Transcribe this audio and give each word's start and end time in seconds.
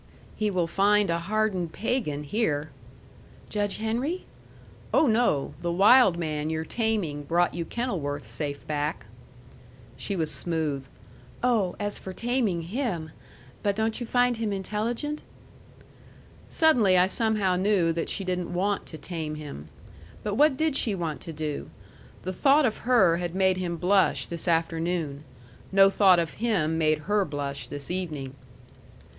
"He 0.35 0.49
will 0.49 0.65
find 0.65 1.11
a 1.11 1.19
hardened 1.19 1.73
pagan 1.73 2.23
here." 2.23 2.71
"Judge 3.49 3.77
Henry?" 3.77 4.23
"Oh, 4.91 5.05
no! 5.05 5.53
The 5.61 5.71
wild 5.71 6.17
man 6.17 6.49
you're 6.49 6.65
taming 6.65 7.21
brought 7.21 7.53
you 7.53 7.65
Kenilworth 7.65 8.25
safe 8.25 8.65
back." 8.65 9.05
She 9.97 10.15
was 10.15 10.33
smooth. 10.33 10.87
"Oh, 11.43 11.75
as 11.79 11.99
for 11.99 12.13
taming 12.13 12.63
him! 12.63 13.11
But 13.61 13.75
don't 13.75 13.99
you 13.99 14.07
find 14.07 14.37
him 14.37 14.51
intelligent?" 14.51 15.21
Suddenly 16.49 16.97
I 16.97 17.05
somehow 17.05 17.55
knew 17.55 17.93
that 17.93 18.09
she 18.09 18.23
didn't 18.23 18.51
want 18.51 18.87
to 18.87 18.97
tame 18.97 19.35
him. 19.35 19.67
But 20.23 20.33
what 20.33 20.57
did 20.57 20.75
she 20.75 20.95
want 20.95 21.21
to 21.21 21.31
do? 21.31 21.69
The 22.23 22.33
thought 22.33 22.65
of 22.65 22.77
her 22.89 23.17
had 23.17 23.35
made 23.35 23.57
him 23.57 23.77
blush 23.77 24.25
this 24.25 24.47
afternoon. 24.47 25.23
No 25.71 25.91
thought 25.91 26.17
of 26.17 26.33
him 26.41 26.79
made 26.79 27.01
her 27.05 27.23
blush 27.23 27.67
this 27.67 27.91
evening. 27.91 28.33